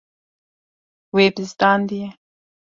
[1.15, 2.09] Wê bizdandiye.